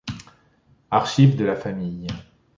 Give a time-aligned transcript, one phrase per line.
[0.89, 2.07] Archives de la famille.